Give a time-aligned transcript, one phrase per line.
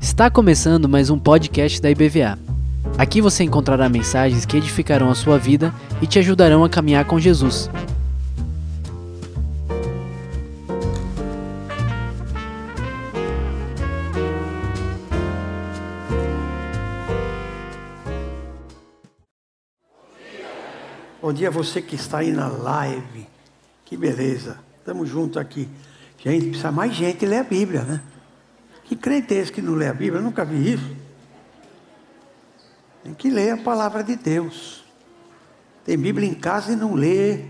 [0.00, 2.36] Está começando mais um podcast da IBVA.
[2.98, 5.72] Aqui você encontrará mensagens que edificarão a sua vida
[6.02, 7.70] e te ajudarão a caminhar com Jesus.
[21.22, 23.28] Bom dia a você que está aí na live.
[23.84, 24.58] Que beleza.
[24.84, 25.66] Estamos juntos aqui.
[26.22, 28.02] Gente, precisa mais gente ler a Bíblia, né?
[28.84, 30.18] Que crente é esse que não lê a Bíblia?
[30.18, 30.94] Eu nunca vi isso.
[33.02, 34.84] Tem que ler a palavra de Deus.
[35.86, 37.46] Tem Bíblia em casa e não lê.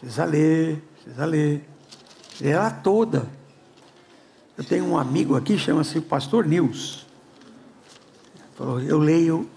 [0.00, 1.64] Precisa ler, precisa ler.
[2.40, 3.28] Lê ela toda.
[4.58, 7.06] Eu tenho um amigo aqui, chama-se Pastor Nils.
[8.56, 9.48] Falou, eu leio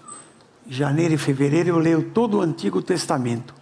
[0.68, 3.52] janeiro e fevereiro, eu leio todo o Antigo Testamento.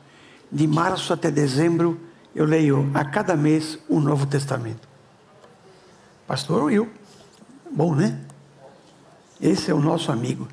[0.53, 2.06] De março até dezembro,
[2.37, 4.87] eu leio a cada mês o Novo Testamento.
[6.27, 6.87] Pastor Will,
[7.73, 8.21] bom, né?
[9.41, 10.47] Esse é o nosso amigo.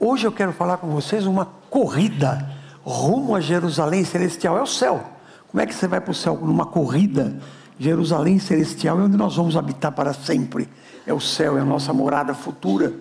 [0.00, 2.50] Hoje eu quero falar com vocês uma corrida
[2.82, 4.58] rumo a Jerusalém Celestial.
[4.58, 5.04] É o céu.
[5.48, 6.36] Como é que você vai para o céu?
[6.36, 7.38] Numa corrida.
[7.78, 10.68] Jerusalém Celestial é onde nós vamos habitar para sempre.
[11.06, 12.92] É o céu, é a nossa morada futura,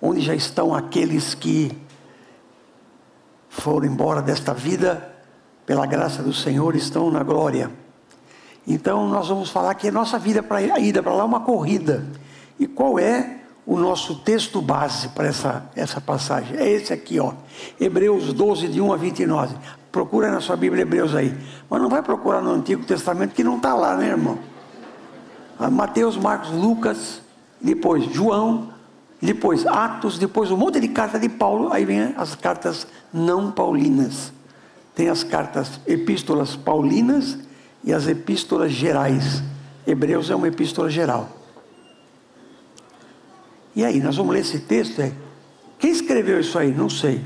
[0.00, 1.76] onde já estão aqueles que
[3.48, 5.11] foram embora desta vida,
[5.66, 7.70] pela graça do Senhor, estão na glória.
[8.66, 11.40] Então nós vamos falar que a nossa vida para a ida para lá é uma
[11.40, 12.06] corrida.
[12.58, 16.56] E qual é o nosso texto base para essa, essa passagem?
[16.56, 17.32] É esse aqui, ó.
[17.80, 19.56] Hebreus 12, de 1 a 29.
[19.90, 21.36] Procura na sua Bíblia Hebreus aí.
[21.68, 24.38] Mas não vai procurar no Antigo Testamento que não está lá, né, irmão?
[25.58, 27.20] Ah, Mateus, Marcos, Lucas,
[27.60, 28.68] depois João,
[29.20, 34.32] depois Atos, depois um monte de carta de Paulo, aí vem as cartas não paulinas.
[34.94, 37.38] Tem as cartas epístolas paulinas
[37.82, 39.42] e as epístolas gerais.
[39.86, 41.28] Hebreus é uma epístola geral.
[43.74, 45.00] E aí, nós vamos ler esse texto?
[45.00, 45.12] É,
[45.78, 46.72] quem escreveu isso aí?
[46.72, 47.24] Não sei.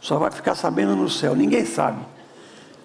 [0.00, 2.04] Só vai ficar sabendo no céu, ninguém sabe.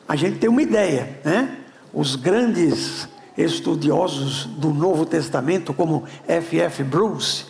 [0.08, 1.58] A gente tem uma ideia, né?
[1.94, 3.08] Os grandes
[3.38, 6.60] estudiosos do Novo Testamento, como F.
[6.60, 6.84] F.
[6.84, 7.46] Bruce,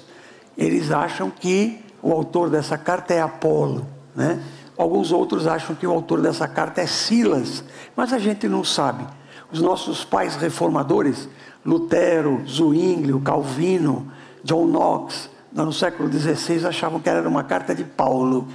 [0.57, 4.41] eles acham que o autor dessa carta é Apolo, né?
[4.77, 7.63] Alguns outros acham que o autor dessa carta é Silas,
[7.95, 9.05] mas a gente não sabe.
[9.51, 11.29] Os nossos pais reformadores,
[11.63, 14.11] Lutero, Zwinglio, Calvino,
[14.43, 18.47] John Knox, no século XVI, achavam que era uma carta de Paulo.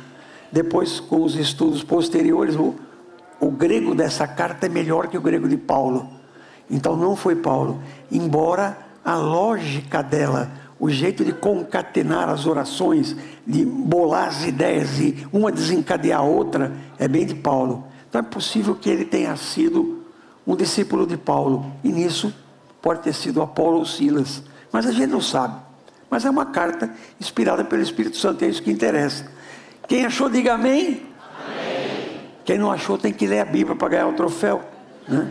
[0.50, 2.74] Depois, com os estudos posteriores, o,
[3.38, 6.08] o grego dessa carta é melhor que o grego de Paulo.
[6.68, 7.80] Então não foi Paulo,
[8.10, 13.16] embora a lógica dela, o jeito de concatenar as orações,
[13.46, 17.84] de bolar as ideias e uma desencadear a outra, é bem de Paulo.
[18.08, 20.04] Então é possível que ele tenha sido
[20.46, 22.34] um discípulo de Paulo, e nisso
[22.80, 25.60] pode ter sido Apolo ou Silas, mas a gente não sabe.
[26.10, 26.90] Mas é uma carta
[27.20, 29.30] inspirada pelo Espírito Santo, é isso que interessa.
[29.86, 31.02] Quem achou, diga amém.
[31.46, 32.20] amém.
[32.44, 34.62] Quem não achou, tem que ler a Bíblia para ganhar o troféu.
[35.06, 35.30] Né?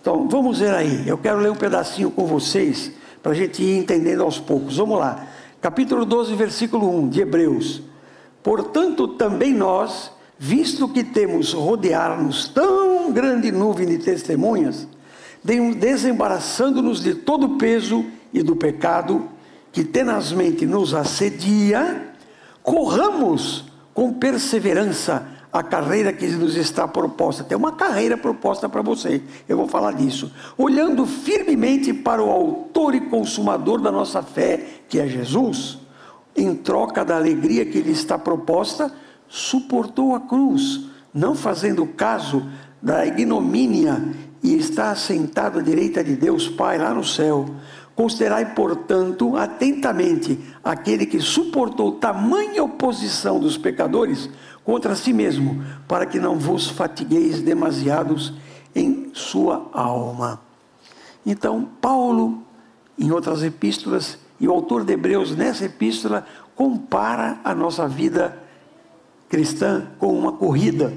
[0.00, 1.08] Então, vamos ver aí.
[1.08, 2.90] Eu quero ler um pedacinho com vocês,
[3.22, 4.76] para a gente ir entendendo aos poucos.
[4.76, 5.26] Vamos lá.
[5.60, 7.82] Capítulo 12, versículo 1 de Hebreus.
[8.42, 14.86] Portanto, também nós visto que temos rodear-nos tão grande nuvem de testemunhas,
[15.76, 19.28] desembaraçando-nos de todo o peso e do pecado
[19.72, 22.12] que tenazmente nos assedia,
[22.62, 27.42] corramos com perseverança a carreira que nos está proposta.
[27.42, 30.32] Tem uma carreira proposta para você, eu vou falar disso.
[30.56, 35.78] Olhando firmemente para o Autor e Consumador da nossa fé, que é Jesus,
[36.36, 38.92] em troca da alegria que lhe está proposta,
[39.26, 40.80] suportou a cruz,
[41.12, 42.46] não fazendo caso
[42.80, 44.02] da ignomínia
[44.42, 47.46] e está assentado à direita de Deus Pai lá no céu.
[47.96, 54.30] Considerai, portanto, atentamente aquele que suportou tamanha oposição dos pecadores
[54.68, 58.34] contra si mesmo, para que não vos fatigueis demasiados
[58.74, 60.42] em sua alma.
[61.24, 62.42] Então, Paulo,
[62.98, 68.42] em outras epístolas, e o autor de Hebreus nessa epístola, compara a nossa vida
[69.30, 70.92] cristã com uma corrida.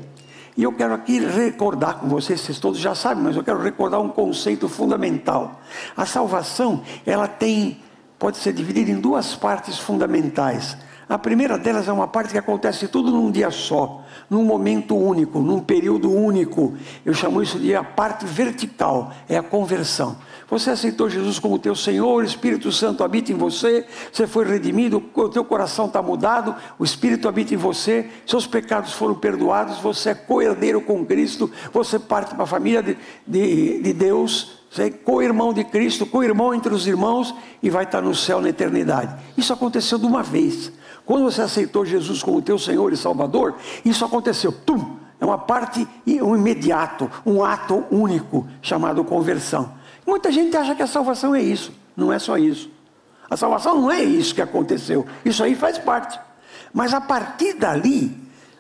[0.58, 4.02] E eu quero aqui recordar com vocês, vocês todos já sabem, mas eu quero recordar
[4.02, 5.62] um conceito fundamental.
[5.96, 7.80] A salvação, ela tem,
[8.20, 10.76] pode ser dividida em duas partes fundamentais:
[11.12, 15.40] A primeira delas é uma parte que acontece tudo num dia só, num momento único,
[15.40, 16.74] num período único.
[17.06, 20.16] Eu chamo isso de a parte vertical, é a conversão.
[20.50, 25.04] Você aceitou Jesus como teu Senhor, o Espírito Santo habita em você, você foi redimido,
[25.14, 30.12] o teu coração está mudado, o Espírito habita em você, seus pecados foram perdoados, você
[30.12, 32.98] é co-herdeiro com Cristo, você parte para a família de,
[33.28, 38.02] de, de Deus, você é co-irmão de Cristo, co-irmão entre os irmãos e vai estar
[38.02, 39.22] no céu na eternidade.
[39.36, 40.72] Isso aconteceu de uma vez.
[41.12, 44.50] Quando você aceitou Jesus como teu Senhor e Salvador, isso aconteceu.
[44.50, 44.96] Tum!
[45.20, 49.74] É uma parte, um imediato, um ato único chamado conversão.
[50.08, 51.74] Muita gente acha que a salvação é isso.
[51.98, 52.72] Não é só isso.
[53.30, 55.06] A salvação não é isso que aconteceu.
[55.26, 56.18] Isso aí faz parte.
[56.74, 58.18] Mas a partir dali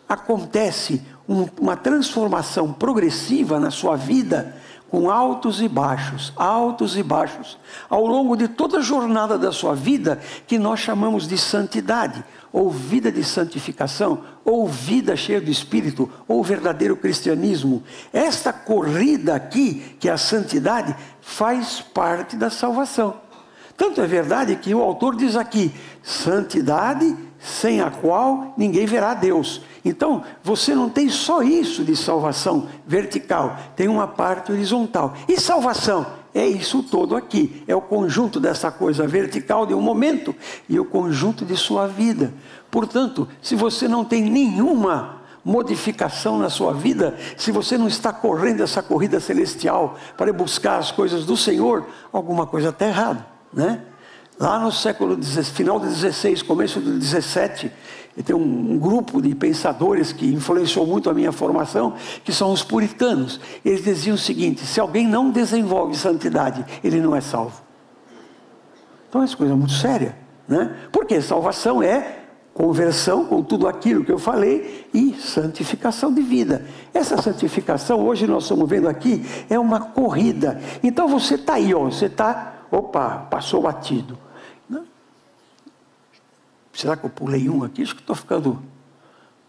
[0.10, 4.58] acontece um, uma transformação progressiva na sua vida,
[4.90, 7.58] com altos e baixos, altos e baixos,
[7.90, 12.22] ao longo de toda a jornada da sua vida, que nós chamamos de santidade
[12.52, 17.84] ou vida de santificação, ou vida cheia do Espírito, ou verdadeiro cristianismo.
[18.12, 23.16] Esta corrida aqui, que é a santidade, faz parte da salvação.
[23.78, 29.62] Tanto é verdade que o autor diz aqui: santidade sem a qual ninguém verá Deus.
[29.84, 35.16] Então, você não tem só isso de salvação vertical, tem uma parte horizontal.
[35.28, 36.21] E salvação?
[36.34, 40.34] É isso todo aqui, é o conjunto dessa coisa vertical de um momento
[40.70, 42.34] e o conjunto de sua vida.
[42.70, 48.64] Portanto, se você não tem nenhuma modificação na sua vida, se você não está correndo
[48.64, 53.82] essa corrida celestial para buscar as coisas do Senhor, alguma coisa está errada, né?
[54.40, 55.20] Lá no século
[55.54, 57.72] final do 16, começo do 17,
[58.24, 61.94] tem um, um, grupo de pensadores que influenciou muito a minha formação,
[62.24, 63.40] que são os puritanos.
[63.64, 67.62] Eles diziam o seguinte: se alguém não desenvolve santidade, ele não é salvo.
[69.08, 70.18] Então, essa coisa é muito séria,
[70.48, 70.76] né?
[70.92, 72.20] Porque salvação é
[72.54, 76.66] conversão com tudo aquilo que eu falei e santificação de vida.
[76.94, 80.60] Essa santificação, hoje nós estamos vendo aqui, é uma corrida.
[80.84, 84.18] Então você está aí, ó, você está, opa, passou batido.
[86.74, 87.82] Será que eu pulei um aqui?
[87.82, 88.62] Acho que estou ficando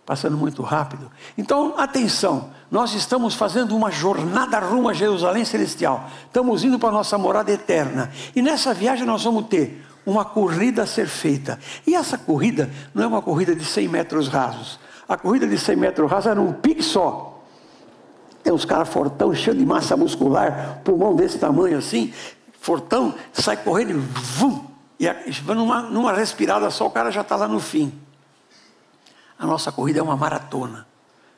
[0.05, 1.11] passando muito rápido.
[1.39, 6.09] Então, atenção, nós estamos fazendo uma jornada rumo a Jerusalém Celestial.
[6.27, 8.11] Estamos indo para a nossa morada eterna.
[8.35, 11.59] E nessa viagem nós vamos ter uma corrida a ser feita.
[11.87, 14.81] E essa corrida não é uma corrida de 100 metros rasos.
[15.09, 17.41] A corrida de 100 metros rasos era um pique só.
[18.43, 22.13] Tem uns caras fortão, cheio de massa muscular, pulmão desse tamanho assim,
[22.61, 24.65] fortão, sai correndo e vum,
[25.07, 27.93] e numa, numa respirada só o cara já está lá no fim.
[29.39, 30.87] A nossa corrida é uma maratona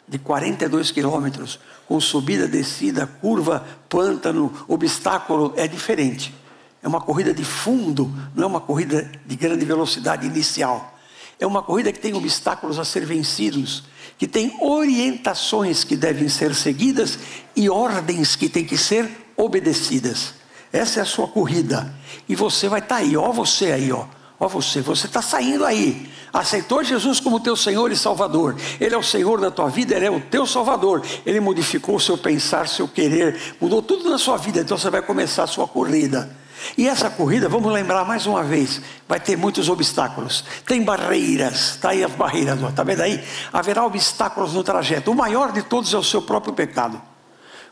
[0.07, 1.59] de 42 quilômetros,
[1.89, 6.35] com subida, descida, curva, pântano, obstáculo, é diferente.
[6.83, 10.95] É uma corrida de fundo, não é uma corrida de grande velocidade inicial.
[11.41, 13.85] É uma corrida que tem obstáculos a ser vencidos,
[14.19, 17.19] que tem orientações que devem ser seguidas
[17.57, 20.35] e ordens que têm que ser obedecidas.
[20.75, 21.95] Essa é a sua corrida.
[22.29, 24.07] E você vai estar tá aí, ó você aí, ó.
[24.41, 26.11] Ó você, você está saindo aí.
[26.33, 28.57] Aceitou Jesus como teu Senhor e Salvador.
[28.81, 31.01] Ele é o Senhor da tua vida, Ele é o teu Salvador.
[31.25, 34.63] Ele modificou o seu pensar, seu querer, mudou tudo na sua vida.
[34.63, 36.29] Então você vai começar a sua corrida.
[36.77, 40.45] E essa corrida, vamos lembrar mais uma vez, vai ter muitos obstáculos.
[40.67, 43.23] Tem barreiras, está aí as barreiras, está vendo aí?
[43.53, 45.13] Haverá obstáculos no trajeto.
[45.13, 47.01] O maior de todos é o seu próprio pecado.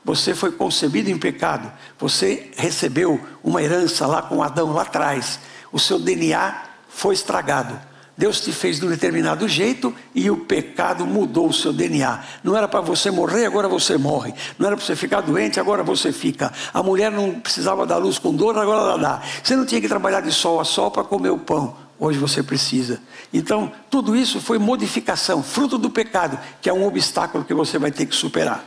[0.05, 1.71] Você foi concebido em pecado.
[1.99, 5.39] Você recebeu uma herança lá com Adão lá atrás.
[5.71, 7.79] O seu DNA foi estragado.
[8.17, 12.21] Deus te fez de um determinado jeito e o pecado mudou o seu DNA.
[12.45, 14.35] Não era para você morrer, agora você morre.
[14.59, 16.53] Não era para você ficar doente, agora você fica.
[16.75, 19.23] A mulher não precisava dar luz com dor, agora ela dá.
[19.43, 21.75] Você não tinha que trabalhar de sol a sol para comer o pão.
[21.99, 23.01] Hoje você precisa.
[23.33, 27.91] Então, tudo isso foi modificação, fruto do pecado, que é um obstáculo que você vai
[27.91, 28.65] ter que superar.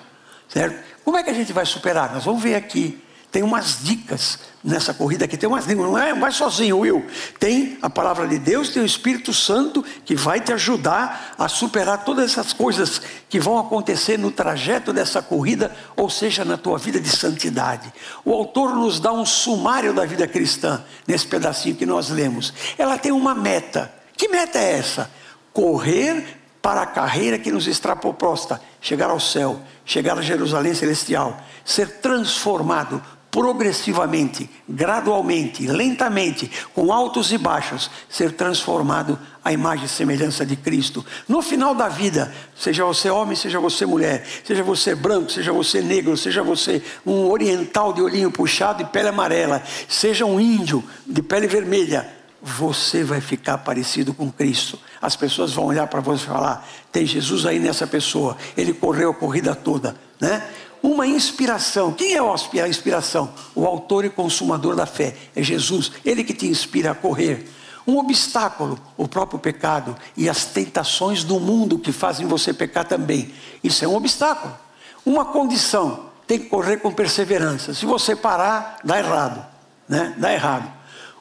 [0.47, 0.94] Certo?
[1.05, 2.11] Como é que a gente vai superar?
[2.11, 2.99] Nós vamos ver aqui.
[3.31, 7.05] Tem umas dicas nessa corrida aqui, tem umas dicas, não é vai sozinho, Will.
[7.37, 12.05] Tem a palavra de Deus, tem o Espírito Santo que vai te ajudar a superar
[12.05, 16.97] todas essas coisas que vão acontecer no trajeto dessa corrida, ou seja, na tua vida
[16.97, 17.93] de santidade.
[18.23, 22.53] O autor nos dá um sumário da vida cristã nesse pedacinho que nós lemos.
[22.77, 23.93] Ela tem uma meta.
[24.15, 25.11] Que meta é essa?
[25.51, 31.41] Correr para a carreira que nos está proposta, chegar ao céu, chegar a Jerusalém celestial,
[31.65, 33.01] ser transformado
[33.31, 41.03] progressivamente, gradualmente, lentamente, com altos e baixos, ser transformado à imagem e semelhança de Cristo.
[41.27, 45.81] No final da vida, seja você homem, seja você mulher, seja você branco, seja você
[45.81, 51.23] negro, seja você um oriental de olhinho puxado e pele amarela, seja um índio de
[51.23, 52.07] pele vermelha,
[52.47, 54.79] você vai ficar parecido com Cristo.
[55.01, 59.09] As pessoas vão olhar para você e falar: tem Jesus aí nessa pessoa, ele correu
[59.09, 60.47] a corrida toda, né?
[60.83, 61.91] Uma inspiração.
[61.91, 63.33] Quem é a inspiração?
[63.55, 65.15] O autor e consumador da fé.
[65.35, 67.49] É Jesus, ele que te inspira a correr.
[67.87, 73.33] Um obstáculo, o próprio pecado e as tentações do mundo que fazem você pecar também.
[73.63, 74.55] Isso é um obstáculo.
[75.03, 77.73] Uma condição, tem que correr com perseverança.
[77.73, 79.43] Se você parar, dá errado,
[79.89, 80.13] né?
[80.19, 80.74] Dá errado.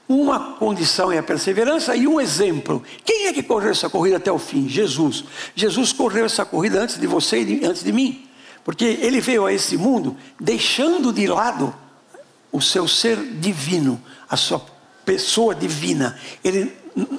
[0.07, 2.83] Uma condição é a perseverança e um exemplo.
[3.05, 4.69] Quem é que correu essa corrida até o fim?
[4.69, 5.25] Jesus.
[5.55, 8.29] Jesus correu essa corrida antes de você e antes de mim.
[8.63, 11.75] Porque ele veio a esse mundo deixando de lado
[12.53, 14.63] o seu ser divino, a sua
[15.07, 16.19] pessoa divina.
[16.43, 16.71] Ele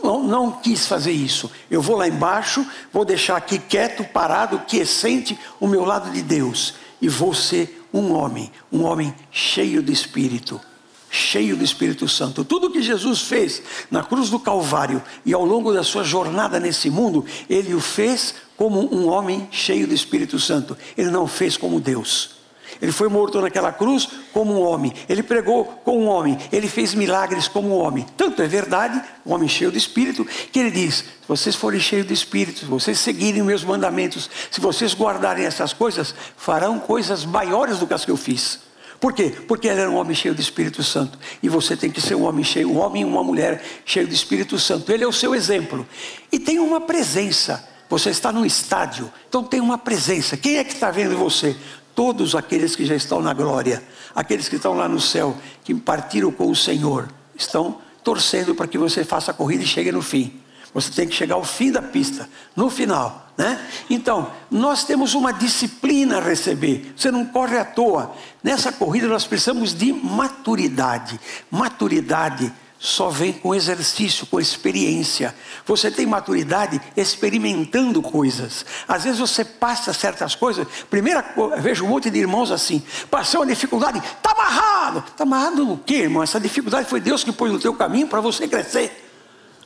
[0.04, 1.52] não, não, quis fazer isso.
[1.70, 6.76] Eu vou lá embaixo, vou deixar aqui quieto, parado, quiescente, o meu lado de Deus.
[7.02, 10.62] E vou ser um homem, um homem cheio de espírito
[11.10, 12.44] cheio do Espírito Santo.
[12.44, 16.90] Tudo que Jesus fez na cruz do Calvário e ao longo da sua jornada nesse
[16.90, 20.78] mundo, ele o fez como um homem cheio do Espírito Santo.
[20.98, 22.36] Ele não fez como Deus.
[22.82, 24.94] Ele foi morto naquela cruz como um homem.
[25.08, 26.38] Ele pregou como um homem.
[26.52, 28.06] Ele fez milagres como um homem.
[28.18, 32.08] Tanto é verdade, um homem cheio de espírito, que ele diz: se vocês forem cheios
[32.08, 37.80] de espírito, se vocês seguirem meus mandamentos, se vocês guardarem essas coisas, farão coisas maiores
[37.80, 38.60] do que as que eu fiz.
[39.06, 39.32] Por quê?
[39.48, 41.20] Porque ele era um homem cheio do Espírito Santo.
[41.44, 44.14] E você tem que ser um homem cheio, um homem e uma mulher cheio do
[44.16, 44.92] Espírito Santo.
[44.92, 45.88] Ele é o seu exemplo.
[46.32, 47.64] E tem uma presença.
[47.88, 50.36] Você está num estádio, então tem uma presença.
[50.36, 51.56] Quem é que está vendo você?
[51.94, 53.84] Todos aqueles que já estão na glória,
[54.16, 58.80] aqueles que estão lá no céu, que partiram com o Senhor, estão torcendo para que
[58.80, 60.34] você faça a corrida e chegue no fim.
[60.76, 63.66] Você tem que chegar ao fim da pista, no final, né?
[63.90, 66.94] Então, nós temos uma disciplina a receber.
[66.98, 68.14] Você não corre à toa.
[68.44, 71.18] Nessa corrida nós precisamos de maturidade.
[71.50, 75.34] Maturidade só vem com exercício, com experiência.
[75.66, 78.66] Você tem maturidade experimentando coisas.
[78.86, 80.68] Às vezes você passa certas coisas.
[80.90, 82.84] Primeira coisa, vejo um monte de irmãos assim.
[83.10, 85.06] Passou uma dificuldade, está amarrado.
[85.08, 86.22] Está amarrado no quê, irmão?
[86.22, 89.05] Essa dificuldade foi Deus que pôs no teu caminho para você crescer.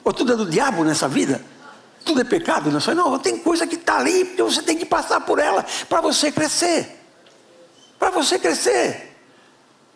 [0.03, 1.43] Ou tudo é do diabo nessa vida?
[2.05, 3.03] Tudo é pecado nessa vida?
[3.03, 6.31] Não, tem coisa que está ali, porque você tem que passar por ela para você
[6.31, 6.99] crescer.
[7.97, 9.17] Para você crescer.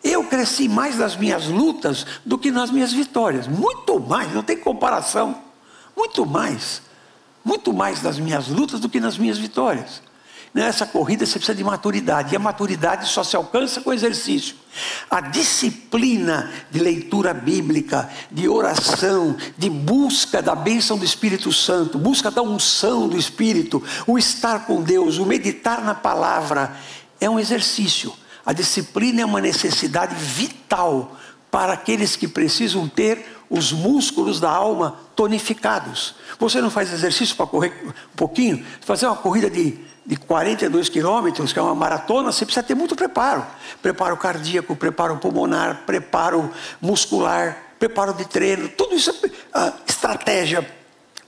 [0.02, 3.46] Eu cresci mais nas minhas lutas do que nas minhas vitórias.
[3.46, 5.42] Muito mais, não tem comparação.
[5.96, 6.82] Muito mais.
[7.42, 10.02] Muito mais nas minhas lutas do que nas minhas vitórias.
[10.54, 14.54] Nessa corrida você precisa de maturidade, e a maturidade só se alcança com exercício.
[15.10, 22.30] A disciplina de leitura bíblica, de oração, de busca da bênção do Espírito Santo, busca
[22.30, 26.76] da unção do Espírito, o estar com Deus, o meditar na palavra,
[27.20, 28.12] é um exercício.
[28.46, 31.16] A disciplina é uma necessidade vital
[31.50, 36.14] para aqueles que precisam ter os músculos da alma tonificados.
[36.38, 38.64] Você não faz exercício para correr um pouquinho?
[38.80, 42.94] Fazer uma corrida de de 42 quilômetros, que é uma maratona, você precisa ter muito
[42.94, 43.46] preparo.
[43.80, 49.10] Preparo cardíaco, preparo pulmonar, preparo muscular, preparo de treino, tudo isso
[49.54, 50.68] é estratégia.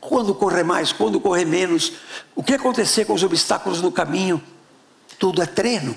[0.01, 1.95] Quando correr mais, quando correr menos,
[2.35, 4.43] o que acontecer com os obstáculos no caminho,
[5.19, 5.97] tudo é treino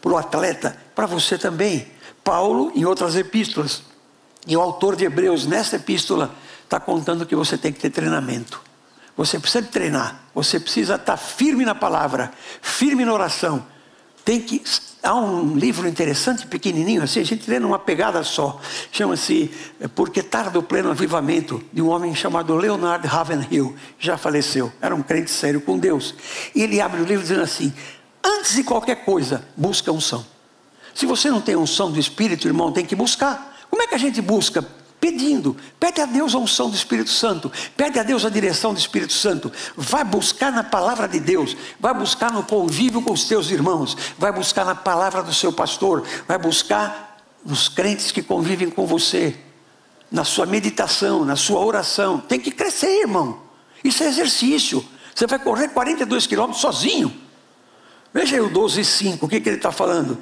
[0.00, 1.88] para o atleta, para você também.
[2.22, 3.82] Paulo, em outras epístolas,
[4.46, 6.30] e o autor de Hebreus, nessa epístola,
[6.62, 8.65] está contando que você tem que ter treinamento.
[9.16, 12.30] Você precisa treinar, você precisa estar firme na palavra,
[12.60, 13.64] firme na oração.
[14.24, 14.62] Tem que.
[15.02, 18.60] Há um livro interessante, pequenininho, assim, a gente lê numa pegada só.
[18.90, 23.76] Chama-se é, Porque Tarda o Pleno Avivamento, de um homem chamado Leonard Ravenhill.
[23.98, 26.14] Já faleceu, era um crente sério com Deus.
[26.54, 27.72] E ele abre o livro dizendo assim:
[28.22, 30.26] Antes de qualquer coisa, busca unção.
[30.92, 33.56] Se você não tem unção do Espírito, irmão, tem que buscar.
[33.70, 34.66] Como é que a gente busca?
[35.06, 35.56] Pedindo.
[35.78, 37.50] Pede a Deus a unção do Espírito Santo.
[37.76, 39.52] Pede a Deus a direção do Espírito Santo.
[39.76, 41.56] Vai buscar na palavra de Deus.
[41.78, 43.96] Vai buscar no convívio com os teus irmãos.
[44.18, 46.04] Vai buscar na palavra do seu pastor.
[46.26, 49.36] Vai buscar nos crentes que convivem com você.
[50.10, 52.18] Na sua meditação, na sua oração.
[52.18, 53.42] Tem que crescer, irmão.
[53.84, 54.84] Isso é exercício.
[55.14, 57.14] Você vai correr 42 quilômetros sozinho.
[58.12, 60.18] Veja aí o 12 e 5, o que, que ele está falando?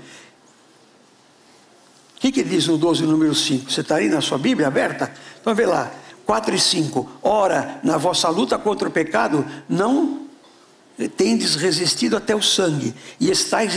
[2.24, 3.70] Que, que diz no 12, número 5?
[3.70, 5.12] Você está aí na sua Bíblia aberta?
[5.40, 5.90] Então vê lá,
[6.24, 7.18] 4 e 5.
[7.22, 10.23] Ora, na vossa luta contra o pecado, não
[11.16, 13.76] tendes resistido até o sangue, e estáis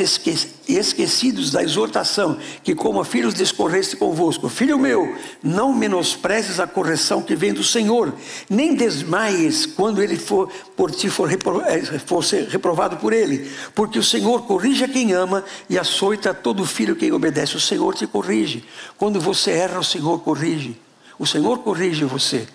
[0.67, 4.47] esquecidos da exortação, que como filhos discorreste convosco.
[4.47, 8.13] Filho meu, não menosprezes a correção que vem do Senhor,
[8.47, 13.97] nem desmaies quando ele for por ti for, repro, eh, for reprovado por ele, porque
[13.97, 17.57] o Senhor corrige a quem ama e açoita todo filho quem obedece.
[17.57, 18.63] O Senhor te corrige.
[18.95, 20.79] Quando você erra, o Senhor corrige.
[21.17, 22.47] O Senhor corrige você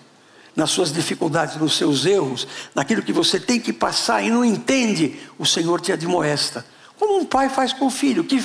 [0.55, 5.19] nas suas dificuldades, nos seus erros, naquilo que você tem que passar e não entende,
[5.37, 6.65] o Senhor te admoesta.
[6.99, 8.23] Como um pai faz com o filho.
[8.23, 8.41] Que,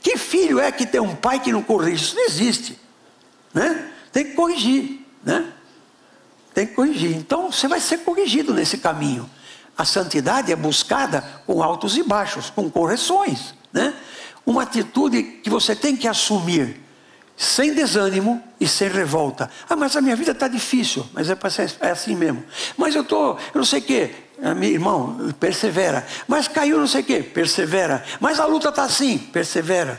[0.00, 2.04] que filho é que tem um pai que não corrige?
[2.04, 2.78] Isso não existe.
[3.52, 3.90] Né?
[4.12, 5.04] Tem que corrigir.
[5.24, 5.52] Né?
[6.54, 7.16] Tem que corrigir.
[7.16, 9.28] Então você vai ser corrigido nesse caminho.
[9.76, 13.54] A santidade é buscada com altos e baixos, com correções.
[13.72, 13.94] Né?
[14.46, 16.80] Uma atitude que você tem que assumir
[17.40, 19.48] sem desânimo e sem revolta.
[19.66, 21.38] Ah, mas a minha vida está difícil, mas é,
[21.80, 22.44] é, assim mesmo.
[22.76, 24.10] Mas eu estou, eu não sei o quê.
[24.42, 26.06] Ah, meu irmão, persevera.
[26.28, 28.04] Mas caiu não sei o quê, persevera.
[28.20, 29.98] Mas a luta está assim, persevera.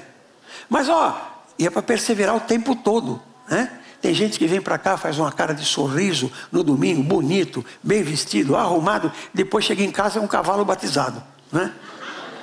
[0.69, 1.19] Mas ó,
[1.57, 3.19] e é para perseverar o tempo todo,
[3.50, 3.71] né?
[4.00, 8.03] Tem gente que vem para cá, faz uma cara de sorriso no domingo, bonito, bem
[8.03, 11.74] vestido, arrumado, depois chega em casa é um cavalo batizado, né?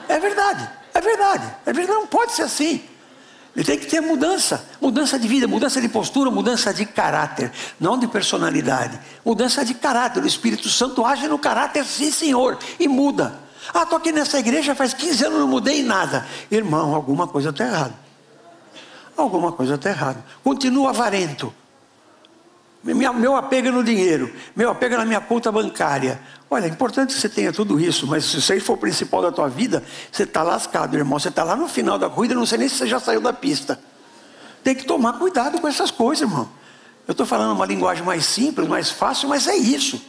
[0.09, 2.83] É verdade, é verdade, é verdade, não pode ser assim.
[3.59, 7.51] Ele tem que ter mudança, mudança de vida, mudança de postura, mudança de caráter,
[7.81, 9.01] não de personalidade.
[9.25, 10.23] Mudança de caráter.
[10.23, 13.35] O Espírito Santo age no caráter, sim, Senhor, e muda.
[13.75, 16.25] Ah, estou aqui nessa igreja faz 15 anos, não mudei nada.
[16.49, 17.95] Irmão, alguma coisa está errada.
[19.17, 20.25] Alguma coisa está errada.
[20.45, 21.53] Continua avarento.
[22.83, 26.21] Meu apego no dinheiro, meu apego na minha conta bancária.
[26.49, 29.21] Olha, é importante que você tenha tudo isso, mas se isso aí for o principal
[29.21, 31.19] da tua vida, você está lascado, irmão.
[31.19, 33.33] Você está lá no final da corrida, não sei nem se você já saiu da
[33.33, 33.79] pista.
[34.63, 36.49] Tem que tomar cuidado com essas coisas, irmão.
[37.07, 40.01] Eu estou falando uma linguagem mais simples, mais fácil, mas é isso.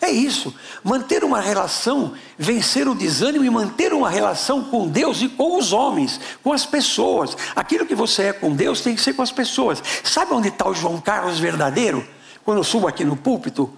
[0.00, 0.54] É isso.
[0.84, 5.72] Manter uma relação, vencer o desânimo e manter uma relação com Deus e com os
[5.72, 7.36] homens, com as pessoas.
[7.56, 9.82] Aquilo que você é com Deus tem que ser com as pessoas.
[10.04, 12.06] Sabe onde está o João Carlos verdadeiro?
[12.48, 13.70] Quando eu subo aqui no púlpito,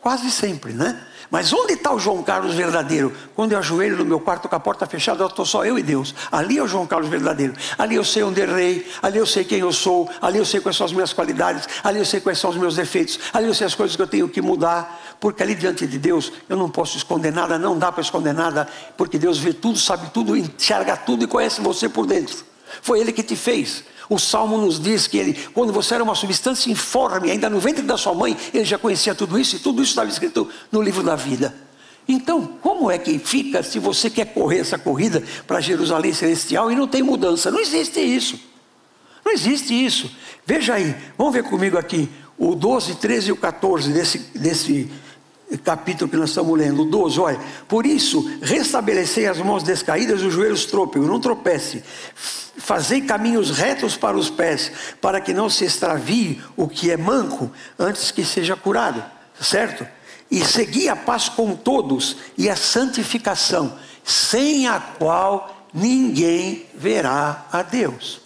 [0.00, 0.98] Quase sempre, né?
[1.30, 3.14] Mas onde está o João Carlos verdadeiro?
[3.36, 6.14] Quando eu ajoelho no meu quarto com a porta fechada, estou só eu e Deus.
[6.32, 7.52] Ali é o João Carlos verdadeiro.
[7.76, 10.74] Ali eu sei onde errei, ali eu sei quem eu sou, ali eu sei quais
[10.74, 13.66] são as minhas qualidades, ali eu sei quais são os meus defeitos, ali eu sei
[13.66, 14.98] as coisas que eu tenho que mudar.
[15.20, 18.66] Porque ali diante de Deus eu não posso esconder nada, não dá para esconder nada,
[18.96, 22.42] porque Deus vê tudo, sabe tudo, enxerga tudo e conhece você por dentro.
[22.80, 23.84] Foi Ele que te fez.
[24.10, 27.82] O Salmo nos diz que ele, quando você era uma substância informe, ainda no ventre
[27.82, 31.04] da sua mãe, ele já conhecia tudo isso, e tudo isso estava escrito no livro
[31.04, 31.54] da vida.
[32.08, 36.74] Então, como é que fica se você quer correr essa corrida para Jerusalém Celestial e
[36.74, 37.52] não tem mudança?
[37.52, 38.36] Não existe isso.
[39.24, 40.10] Não existe isso.
[40.44, 44.90] Veja aí, vamos ver comigo aqui, o 12, 13 e o 14 desse, desse
[45.58, 47.40] capítulo que nós estamos lendo, o 12, olha.
[47.68, 51.82] Por isso, restabelecei as mãos descaídas e os joelhos trôpegos, não tropece
[52.60, 57.50] Fazei caminhos retos para os pés, para que não se extravie o que é manco,
[57.78, 59.02] antes que seja curado,
[59.40, 59.86] certo?
[60.30, 67.62] E segui a paz com todos e a santificação, sem a qual ninguém verá a
[67.62, 68.20] Deus.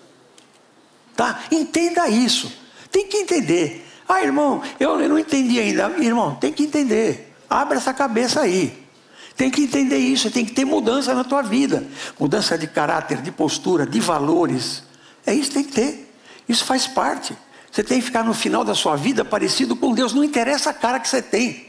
[1.17, 1.45] Tá?
[1.51, 2.53] Entenda isso.
[2.91, 3.87] Tem que entender.
[4.09, 5.91] Ah, irmão, eu, não entendi ainda.
[5.99, 7.35] Irmão, tem que entender.
[7.49, 8.85] Abra essa cabeça aí.
[9.37, 11.85] Tem que entender isso, tem que ter mudança na tua vida.
[12.19, 14.85] Mudança de caráter, de postura, de valores.
[15.27, 16.15] É isso que tem que ter.
[16.49, 17.37] Isso faz parte.
[17.71, 20.13] Você tem que ficar no final da sua vida parecido com Deus.
[20.13, 21.67] Não interessa a cara que você tem.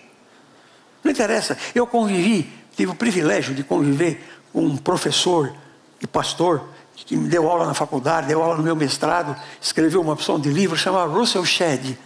[1.03, 1.57] Não interessa.
[1.73, 5.55] Eu convivi, tive o privilégio de conviver com um professor
[6.01, 10.13] e pastor que me deu aula na faculdade, deu aula no meu mestrado, escreveu uma
[10.13, 11.97] opção de livro chamado Russell Shedd.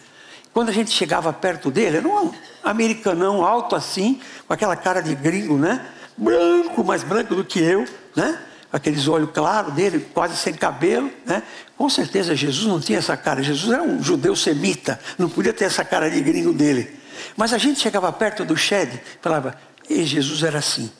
[0.53, 2.31] Quando a gente chegava perto dele, era um
[2.63, 5.85] americanão alto assim, com aquela cara de gringo, né?
[6.17, 7.85] Branco, mais branco do que eu,
[8.15, 8.39] né?
[8.71, 11.43] Aqueles olhos claros dele, quase sem cabelo, né?
[11.77, 13.41] Com certeza Jesus não tinha essa cara.
[13.41, 16.99] Jesus era um judeu semita, não podia ter essa cara de gringo dele.
[17.35, 19.55] Mas a gente chegava perto do Shed e falava,
[19.89, 20.91] e Jesus era assim.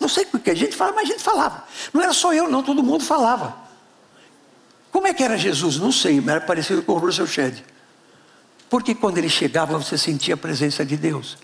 [0.00, 1.64] Não sei porque a gente fala, mas a gente falava.
[1.92, 3.56] Não era só eu, não, todo mundo falava.
[4.90, 5.78] Como é que era Jesus?
[5.78, 7.62] Não sei, mas era parecido com o Russell Shedd.
[8.72, 11.36] Porque quando ele chegava, você sentia a presença de Deus.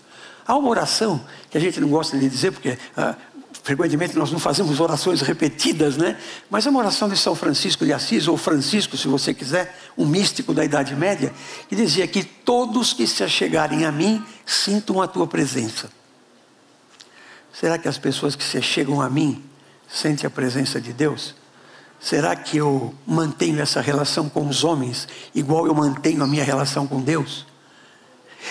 [0.47, 3.15] Há uma oração que a gente não gosta de dizer, porque ah,
[3.61, 6.17] frequentemente nós não fazemos orações repetidas, né?
[6.49, 10.07] Mas é uma oração de São Francisco de Assis, ou Francisco, se você quiser, um
[10.07, 11.31] místico da Idade Média,
[11.69, 15.87] que dizia que todos que se achegarem a mim sintam a tua presença.
[17.53, 19.43] Será que as pessoas que se chegam a mim
[19.87, 21.35] sentem a presença de Deus?
[21.99, 26.87] Será que eu mantenho essa relação com os homens igual eu mantenho a minha relação
[26.87, 27.45] com Deus?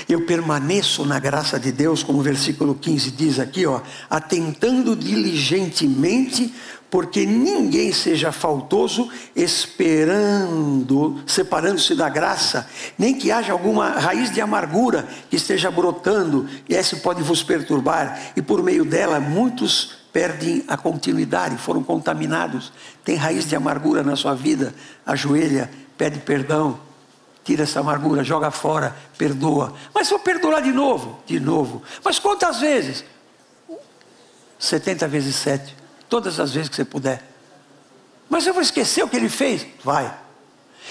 [0.07, 3.81] Eu permaneço na graça de Deus, como o versículo 15 diz aqui, ó,
[4.11, 6.55] atentando diligentemente,
[6.91, 15.09] porque ninguém seja faltoso, esperando, separando-se da graça, nem que haja alguma raiz de amargura
[15.31, 20.77] que esteja brotando, e essa pode vos perturbar, e por meio dela muitos perdem a
[20.77, 22.73] continuidade, foram contaminados,
[23.05, 26.81] tem raiz de amargura na sua vida, ajoelha, pede perdão,
[27.45, 29.75] tira essa amargura, joga fora, perdoa.
[29.95, 31.83] Mas vou perdoar de novo, de novo.
[32.05, 33.05] Mas quantas vezes?
[34.59, 35.77] 70 vezes 7.
[36.09, 37.23] Todas as vezes que você puder.
[38.29, 39.67] Mas eu vou esquecer o que ele fez?
[39.83, 40.15] Vai.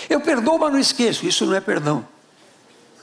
[0.10, 1.26] Eu perdoo, mas não esqueço.
[1.26, 2.08] Isso não é perdão.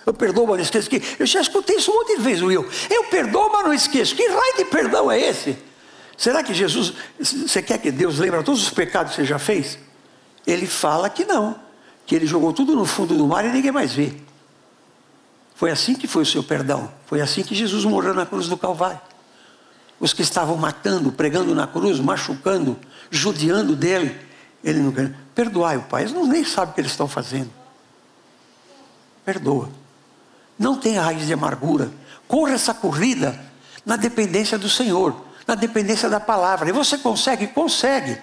[0.07, 0.91] Eu perdoo, mas não esqueço.
[0.91, 1.03] Que...
[1.19, 2.69] Eu já escutei isso um monte de vezes, Will.
[2.91, 4.15] Eu perdoo, mas não esqueço.
[4.15, 5.57] Que raio de perdão é esse?
[6.17, 9.79] Será que Jesus, você quer que Deus lembre todos os pecados que você já fez?
[10.47, 11.59] Ele fala que não,
[12.07, 14.15] que ele jogou tudo no fundo do mar e ninguém mais vê.
[15.55, 16.91] Foi assim que foi o seu perdão.
[17.07, 19.01] Foi assim que Jesus morreu na cruz do Calvário.
[20.01, 22.77] Os que estavam matando, pregando na cruz, machucando,
[23.11, 24.19] judiando dele,
[24.63, 25.15] ele não quer.
[25.35, 26.03] Perdoai o Pai.
[26.03, 27.51] Eles não nem sabem o que eles estão fazendo.
[29.25, 29.71] Perdoa.
[30.59, 31.91] Não tenha raiz de amargura.
[32.27, 33.41] Corra essa corrida
[33.87, 36.69] na dependência do Senhor na dependência da palavra.
[36.69, 37.47] E você consegue?
[37.49, 38.19] Consegue.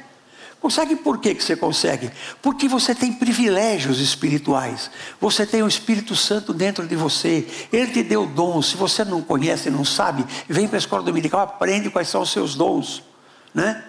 [0.62, 2.12] Consegue por que, que você consegue?
[2.40, 4.92] Porque você tem privilégios espirituais.
[5.20, 7.48] Você tem o Espírito Santo dentro de você.
[7.74, 8.68] Ele te deu dons.
[8.68, 12.32] Se você não conhece, não sabe, vem para a escola dominical, aprende quais são os
[12.32, 13.02] seus dons.
[13.52, 13.84] Né?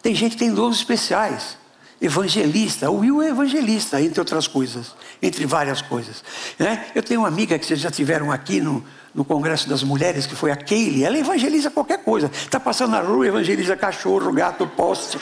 [0.00, 1.58] Tem gente que tem dons especiais.
[2.00, 2.90] Evangelista.
[2.90, 4.94] O Will é evangelista, entre outras coisas.
[5.20, 6.24] Entre várias coisas.
[6.58, 6.86] Né?
[6.94, 8.82] Eu tenho uma amiga que vocês já tiveram aqui no,
[9.14, 12.30] no Congresso das Mulheres, que foi a Kaylee, ela evangeliza qualquer coisa.
[12.32, 15.18] Está passando na rua, evangeliza cachorro, gato, poste.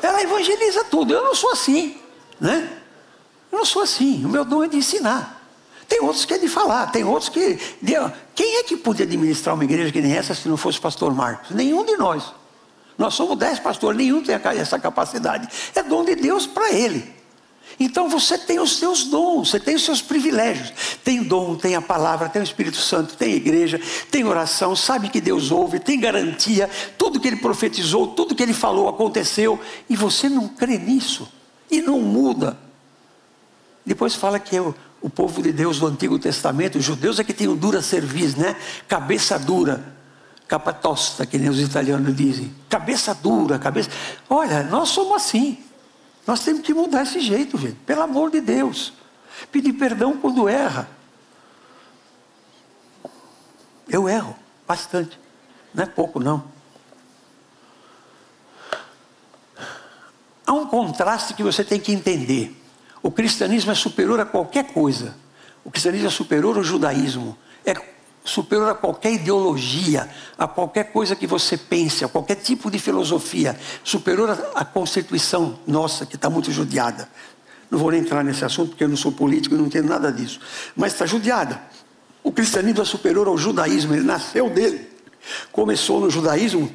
[0.00, 1.12] Ela evangeliza tudo.
[1.12, 1.96] Eu não sou assim,
[2.40, 2.68] né?
[3.50, 4.24] Eu não sou assim.
[4.24, 5.42] O meu dom é de ensinar.
[5.88, 7.58] Tem outros que é de falar, tem outros que.
[8.34, 11.50] Quem é que podia administrar uma igreja que nem essa se não fosse pastor Marcos?
[11.50, 12.32] Nenhum de nós.
[12.98, 15.48] Nós somos dez pastores, nenhum tem essa capacidade.
[15.74, 17.15] É dom de Deus para ele.
[17.78, 20.72] Então você tem os seus dons, você tem os seus privilégios.
[21.04, 25.20] Tem dom, tem a palavra, tem o Espírito Santo, tem igreja, tem oração, sabe que
[25.20, 30.28] Deus ouve, tem garantia, tudo que ele profetizou, tudo que ele falou aconteceu, e você
[30.28, 31.28] não crê nisso
[31.70, 32.56] e não muda.
[33.84, 37.46] Depois fala que o, o povo de Deus do Antigo Testamento, os judeus é que
[37.46, 38.56] o dura cerviz, né?
[38.88, 39.94] Cabeça dura.
[40.48, 42.54] Capa tosta, que nem os italianos dizem.
[42.68, 43.90] Cabeça dura, cabeça.
[44.30, 45.58] Olha, nós somos assim.
[46.26, 47.76] Nós temos que mudar esse jeito, gente.
[47.86, 48.92] Pelo amor de Deus.
[49.52, 50.88] Pedir perdão quando erra.
[53.88, 54.36] Eu erro
[54.66, 55.18] bastante.
[55.72, 56.44] Não é pouco, não.
[60.44, 62.60] Há um contraste que você tem que entender.
[63.02, 65.16] O cristianismo é superior a qualquer coisa.
[65.64, 67.38] O cristianismo é superior ao judaísmo.
[67.64, 67.74] É
[68.26, 73.58] superior a qualquer ideologia, a qualquer coisa que você pense, a qualquer tipo de filosofia,
[73.82, 77.08] superior à Constituição nossa, que está muito judiada.
[77.70, 80.12] Não vou nem entrar nesse assunto, porque eu não sou político e não entendo nada
[80.12, 80.40] disso.
[80.74, 81.60] Mas está judiada.
[82.22, 84.88] O cristianismo é superior ao judaísmo, ele nasceu dele.
[85.52, 86.70] Começou no judaísmo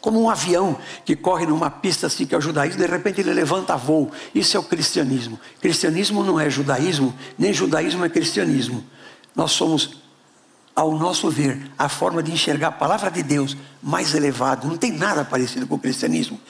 [0.00, 3.32] como um avião que corre numa pista assim que é o judaísmo, de repente ele
[3.32, 4.12] levanta voo.
[4.34, 5.40] Isso é o cristianismo.
[5.60, 8.84] Cristianismo não é judaísmo, nem judaísmo é cristianismo.
[9.34, 10.03] Nós somos
[10.74, 14.66] ao nosso ver, a forma de enxergar a palavra de Deus mais elevado.
[14.66, 16.40] Não tem nada parecido com o cristianismo.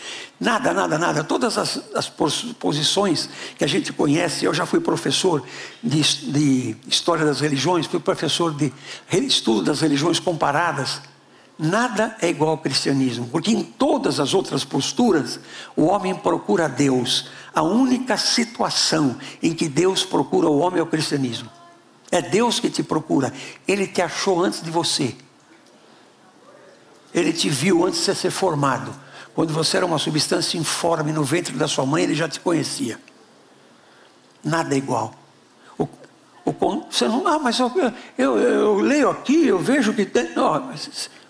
[0.41, 1.23] Nada, nada, nada.
[1.23, 5.45] Todas as, as posições que a gente conhece, eu já fui professor
[5.83, 8.73] de, de História das Religiões, fui professor de
[9.13, 11.03] estudo das religiões comparadas.
[11.59, 15.39] Nada é igual ao cristianismo, porque em todas as outras posturas,
[15.77, 17.29] o homem procura Deus.
[17.55, 21.51] A única situação em que Deus procura o homem é o cristianismo.
[22.15, 23.33] É Deus que te procura.
[23.67, 25.17] Ele te achou antes de você.
[27.13, 28.95] Ele te viu antes de você ser formado.
[29.35, 33.01] Quando você era uma substância informe no ventre da sua mãe, ele já te conhecia.
[34.45, 35.13] Nada é igual.
[35.77, 35.89] O,
[36.45, 37.73] o, você não, ah, mas eu,
[38.17, 40.33] eu, eu, leio aqui, eu vejo que tem.
[40.37, 40.73] Não,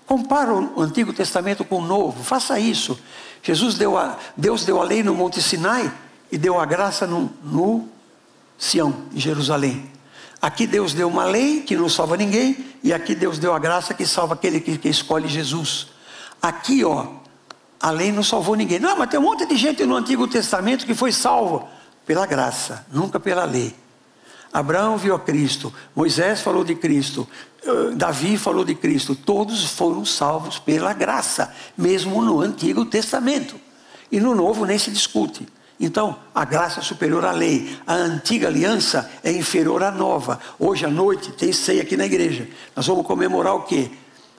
[0.06, 2.22] compara o Antigo Testamento com o Novo.
[2.22, 3.00] Faça isso.
[3.42, 5.90] Jesus deu a, Deus deu a lei no Monte Sinai
[6.30, 7.88] e deu a graça no, no
[8.58, 9.93] Sião, em Jerusalém.
[10.44, 13.94] Aqui Deus deu uma lei que não salva ninguém, e aqui Deus deu a graça
[13.94, 15.86] que salva aquele que, que escolhe Jesus.
[16.42, 17.06] Aqui, ó,
[17.80, 18.78] a lei não salvou ninguém.
[18.78, 21.66] Não, mas tem um monte de gente no Antigo Testamento que foi salvo
[22.04, 23.74] pela graça, nunca pela lei.
[24.52, 27.26] Abraão viu a Cristo, Moisés falou de Cristo,
[27.64, 33.58] eh, Davi falou de Cristo, todos foram salvos pela graça, mesmo no Antigo Testamento.
[34.12, 35.48] E no Novo nem se discute.
[35.78, 37.78] Então, a graça é superior à lei.
[37.86, 40.38] A antiga aliança é inferior à nova.
[40.58, 42.48] Hoje à noite tem ceia aqui na igreja.
[42.76, 43.90] Nós vamos comemorar o quê?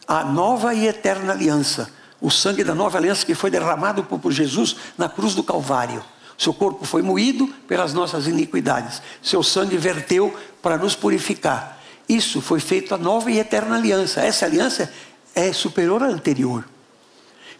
[0.07, 1.91] A nova e eterna aliança.
[2.21, 6.03] O sangue da nova aliança que foi derramado por Jesus na cruz do Calvário.
[6.37, 9.01] Seu corpo foi moído pelas nossas iniquidades.
[9.21, 11.79] Seu sangue verteu para nos purificar.
[12.07, 14.21] Isso foi feito a nova e eterna aliança.
[14.21, 14.91] Essa aliança
[15.33, 16.65] é superior à anterior.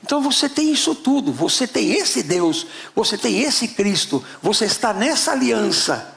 [0.05, 4.93] Então você tem isso tudo, você tem esse Deus, você tem esse Cristo, você está
[4.93, 6.13] nessa aliança.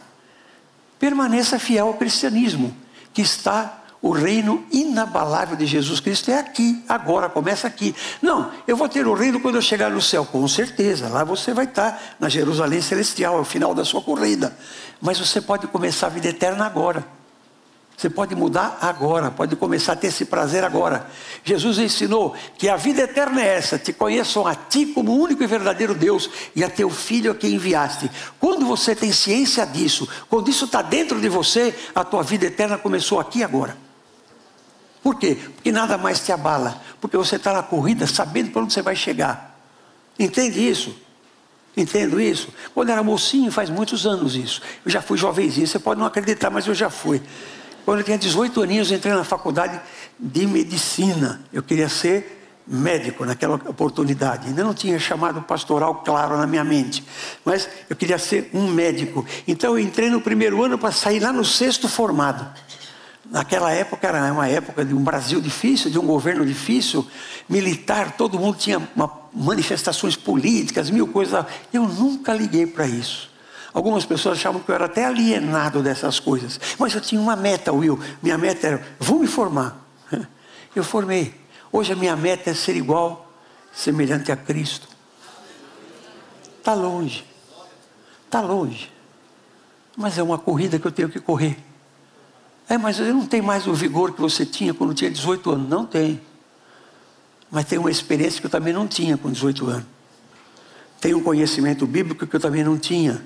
[0.98, 2.76] Permaneça fiel ao cristianismo,
[3.14, 7.96] que está o reino inabalável de Jesus Cristo é aqui, agora, começa aqui.
[8.20, 11.08] Não, eu vou ter o reino quando eu chegar no céu, com certeza.
[11.08, 14.54] Lá você vai estar na Jerusalém Celestial, é o final da sua corrida.
[15.00, 17.17] Mas você pode começar a vida eterna agora.
[17.98, 21.10] Você pode mudar agora, pode começar a ter esse prazer agora.
[21.42, 25.48] Jesus ensinou que a vida eterna é essa: te conheçam a ti como único e
[25.48, 28.08] verdadeiro Deus e a teu filho a quem enviaste.
[28.38, 32.78] Quando você tem ciência disso, quando isso está dentro de você, a tua vida eterna
[32.78, 33.76] começou aqui agora.
[35.02, 35.36] Por quê?
[35.56, 38.94] Porque nada mais te abala, porque você está na corrida sabendo para onde você vai
[38.94, 39.58] chegar.
[40.16, 40.94] Entende isso?
[41.76, 42.48] Entendo isso?
[42.72, 44.62] Quando era mocinho, faz muitos anos isso.
[44.84, 47.20] Eu já fui jovenzinho, você pode não acreditar, mas eu já fui.
[47.88, 49.80] Quando eu tinha 18 aninhos, entrei na faculdade
[50.20, 51.40] de medicina.
[51.50, 54.48] Eu queria ser médico naquela oportunidade.
[54.48, 57.02] Ainda não tinha chamado pastoral claro na minha mente,
[57.46, 59.24] mas eu queria ser um médico.
[59.46, 62.46] Então eu entrei no primeiro ano para sair lá no sexto formado.
[63.30, 67.06] Naquela época era uma época de um Brasil difícil, de um governo difícil,
[67.48, 71.42] militar, todo mundo tinha uma, manifestações políticas, mil coisas.
[71.72, 73.27] Eu nunca liguei para isso.
[73.72, 76.58] Algumas pessoas achavam que eu era até alienado dessas coisas.
[76.78, 77.98] Mas eu tinha uma meta, Will.
[78.22, 79.84] Minha meta era, vou me formar.
[80.74, 81.34] Eu formei.
[81.72, 83.32] Hoje a minha meta é ser igual,
[83.72, 84.88] semelhante a Cristo.
[86.58, 87.24] Está longe.
[88.24, 88.90] Está longe.
[89.96, 91.58] Mas é uma corrida que eu tenho que correr.
[92.68, 95.68] É, mas eu não tenho mais o vigor que você tinha quando tinha 18 anos.
[95.68, 96.20] Não tem.
[97.50, 99.86] Mas tem uma experiência que eu também não tinha com 18 anos.
[101.00, 103.24] Tem um conhecimento bíblico que eu também não tinha.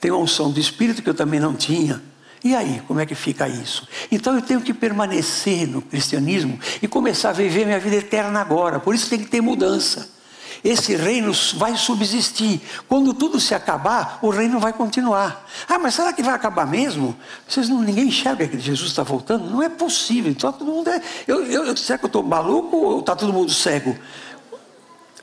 [0.00, 2.02] Tem uma unção do Espírito que eu também não tinha.
[2.44, 3.88] E aí, como é que fica isso?
[4.10, 8.78] Então eu tenho que permanecer no cristianismo e começar a viver minha vida eterna agora.
[8.78, 10.14] Por isso tem que ter mudança.
[10.62, 12.60] Esse reino vai subsistir.
[12.88, 15.46] Quando tudo se acabar, o reino vai continuar.
[15.68, 17.16] Ah, mas será que vai acabar mesmo?
[17.48, 19.50] Vocês não, ninguém enxerga que Jesus está voltando?
[19.50, 20.30] Não é possível.
[20.30, 21.00] Então todo mundo é.
[21.26, 23.96] Eu, eu, será que eu estou maluco ou está todo mundo cego?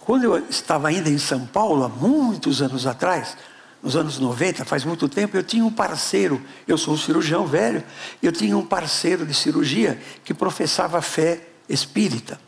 [0.02, 3.38] Quando eu estava ainda em São Paulo, há muitos anos atrás,
[3.84, 7.84] nos anos 90, faz muito tempo, eu tinha um parceiro, eu sou um cirurgião velho,
[8.22, 12.40] eu tinha um parceiro de cirurgia que professava fé espírita.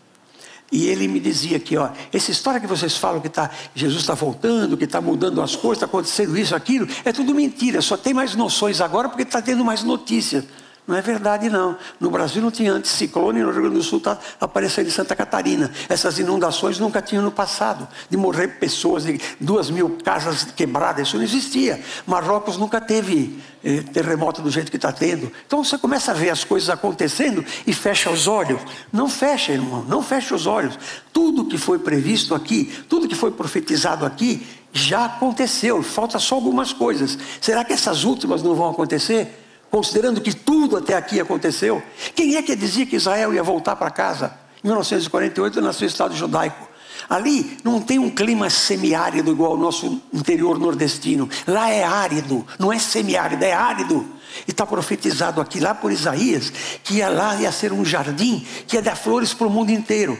[0.71, 4.13] E ele me dizia que, ó, essa história que vocês falam que tá, Jesus está
[4.13, 8.13] voltando, que está mudando as coisas, está acontecendo isso, aquilo, é tudo mentira, só tem
[8.13, 10.45] mais noções agora porque está tendo mais notícias.
[10.87, 11.75] Não é verdade, não.
[11.99, 15.71] No Brasil não tinha anticiclone, no Rio Grande do Sul está aparecendo em Santa Catarina.
[15.89, 21.17] Essas inundações nunca tinham no passado, de morrer pessoas, de duas mil casas quebradas, isso
[21.17, 21.81] não existia.
[22.05, 25.31] Marrocos nunca teve eh, terremoto do jeito que está tendo.
[25.47, 28.61] Então você começa a ver as coisas acontecendo e fecha os olhos.
[28.93, 30.77] Não fecha, irmão, não fecha os olhos.
[31.11, 35.81] Tudo que foi previsto aqui, tudo que foi profetizado aqui, já aconteceu.
[35.81, 37.17] Falta só algumas coisas.
[37.41, 39.44] Será que essas últimas não vão acontecer?
[39.75, 41.83] Considerando que tudo até aqui aconteceu.
[42.15, 44.33] Quem é que dizia que Israel ia voltar para casa?
[44.63, 46.69] Em 1948 nasceu o Estado judaico.
[47.09, 51.29] Ali não tem um clima semiárido igual ao nosso interior nordestino.
[51.45, 54.07] Lá é árido, não é semiárido, é árido.
[54.47, 58.77] E está profetizado aqui, lá por Isaías, que ia lá ia ser um jardim que
[58.77, 60.17] ia dar flores para o mundo inteiro.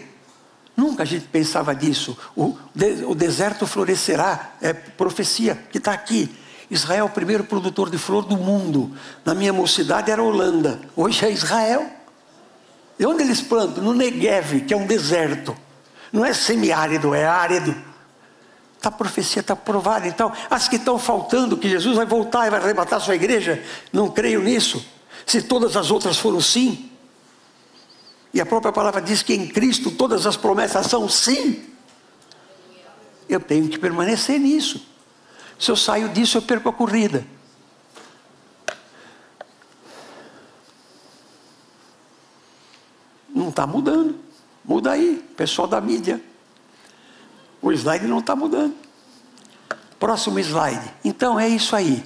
[0.75, 2.17] Nunca a gente pensava disso.
[2.35, 6.29] O, de, o deserto florescerá, é profecia que está aqui.
[6.69, 8.91] Israel é o primeiro produtor de flor do mundo.
[9.23, 11.89] Na minha mocidade era Holanda, hoje é Israel.
[12.97, 13.83] E onde eles plantam?
[13.83, 15.55] No Negev, que é um deserto.
[16.11, 17.75] Não é semiárido, é árido.
[18.79, 20.07] Tá, a profecia está provada.
[20.07, 24.09] Então, as que estão faltando, que Jesus vai voltar e vai arrebatar sua igreja, não
[24.09, 24.85] creio nisso.
[25.25, 26.89] Se todas as outras foram sim.
[28.33, 31.63] E a própria palavra diz que em Cristo todas as promessas são sim.
[33.27, 34.94] Eu tenho que permanecer nisso.
[35.57, 37.25] Se eu saio disso, eu perco a corrida.
[43.33, 44.19] Não está mudando.
[44.63, 46.21] Muda aí, pessoal da mídia.
[47.61, 48.75] O slide não está mudando.
[49.99, 50.93] Próximo slide.
[51.03, 52.03] Então é isso aí.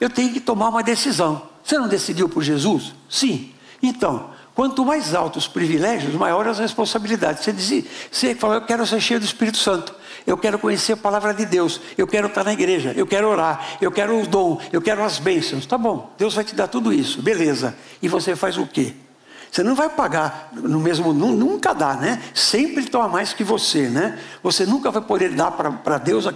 [0.00, 1.48] Eu tenho que tomar uma decisão.
[1.62, 2.94] Você não decidiu por Jesus?
[3.08, 3.52] Sim.
[3.82, 4.30] Então,
[4.60, 7.42] quanto mais altos os privilégios, maiores as responsabilidades.
[7.42, 9.94] Você dizia, você falou, eu quero ser cheio do Espírito Santo
[10.26, 13.78] eu quero conhecer a palavra de Deus, eu quero estar na igreja, eu quero orar,
[13.80, 15.64] eu quero o dom, eu quero as bênçãos.
[15.64, 17.74] Tá bom, Deus vai te dar tudo isso, beleza.
[18.02, 18.92] E você faz o quê?
[19.50, 22.22] Você não vai pagar no mesmo, nunca dá, né?
[22.34, 24.18] Sempre toma mais que você, né?
[24.42, 26.28] Você nunca vai poder dar para Deus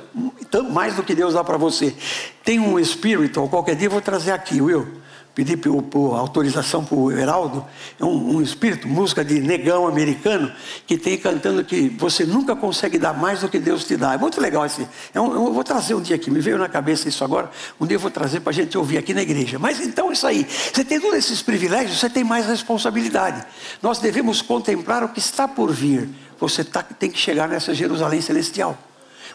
[0.73, 1.95] mais do que Deus dá para você.
[2.43, 5.04] Tem um espírito, qualquer dia eu vou trazer aqui, Will,
[5.35, 7.65] pedi por, por autorização para o Heraldo,
[7.99, 10.53] é um, um, espírito, música de negão americano,
[10.87, 14.15] que tem cantando que você nunca consegue dar mais do que Deus te dá.
[14.15, 14.87] É muito legal esse.
[15.13, 17.87] É um, eu vou trazer um dia aqui, me veio na cabeça isso agora, um
[17.87, 19.59] dia eu vou trazer para a gente ouvir aqui na igreja.
[19.59, 23.45] Mas então isso aí, você tem todos esses privilégios, você tem mais responsabilidade.
[23.83, 26.09] Nós devemos contemplar o que está por vir.
[26.39, 28.79] Você tá, tem que chegar nessa Jerusalém celestial.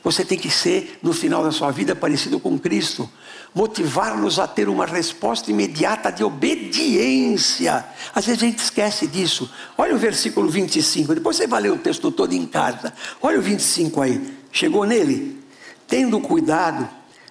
[0.04, 3.10] Você tem que ser, no final da sua vida, parecido com Cristo.
[3.54, 7.84] Motivar-nos a ter uma resposta imediata de obediência.
[8.14, 9.52] Às vezes a gente esquece disso.
[9.78, 11.16] Olha o versículo 25.
[11.16, 12.94] Depois você vai ler o texto todo em casa.
[13.22, 14.34] Olha o 25 aí.
[14.52, 15.40] Chegou nele?
[15.88, 16.88] Tendo cuidado,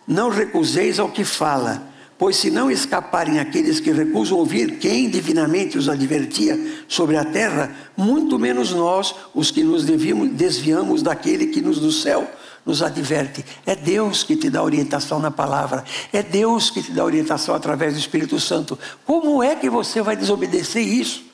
[0.06, 1.86] não recuseis ao que fala.
[2.18, 7.72] Pois se não escaparem aqueles que recusam ouvir quem divinamente os advertia sobre a terra,
[7.96, 12.28] muito menos nós, os que nos desviamos daquele que nos do céu
[12.68, 13.42] nos adverte.
[13.64, 15.82] É Deus que te dá orientação na palavra.
[16.12, 18.78] É Deus que te dá orientação através do Espírito Santo.
[19.06, 21.24] Como é que você vai desobedecer isso?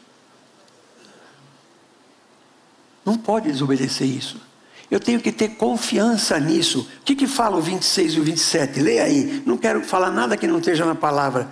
[3.04, 4.40] Não pode desobedecer isso.
[4.88, 6.88] Eu tenho que ter confiança nisso.
[7.00, 8.80] O que, que fala o 26 e o 27?
[8.80, 9.42] Leia aí.
[9.44, 11.50] Não quero falar nada que não esteja na palavra.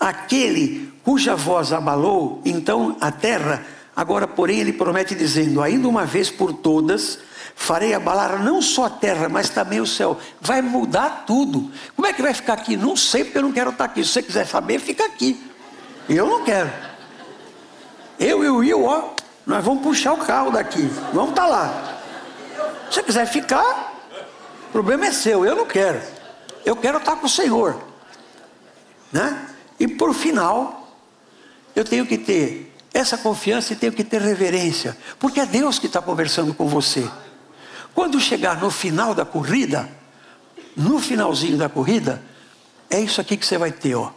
[0.00, 3.62] Aquele cuja voz abalou, então a terra,
[3.94, 7.18] agora, porém, ele promete dizendo: ainda uma vez por todas
[7.58, 10.16] farei abalar não só a terra, mas também o céu.
[10.40, 11.70] Vai mudar tudo.
[11.96, 12.76] Como é que vai ficar aqui?
[12.76, 14.04] Não sei, porque eu não quero estar aqui.
[14.04, 15.38] Se você quiser saber, fica aqui.
[16.08, 16.70] Eu não quero.
[18.18, 19.10] Eu e o Will, ó,
[19.44, 20.88] nós vamos puxar o carro daqui.
[21.12, 22.00] Vamos estar lá.
[22.88, 23.92] Se você quiser ficar,
[24.68, 25.44] o problema é seu.
[25.44, 26.00] Eu não quero.
[26.64, 27.82] Eu quero estar com o Senhor.
[29.12, 29.46] Né?
[29.80, 30.96] E por final,
[31.74, 35.86] eu tenho que ter essa confiança e tenho que ter reverência, porque é Deus que
[35.86, 37.08] está conversando com você.
[37.98, 39.88] Quando chegar no final da corrida,
[40.76, 42.22] no finalzinho da corrida,
[42.88, 44.12] é isso aqui que você vai ter, ó.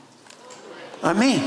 [1.01, 1.41] Amém?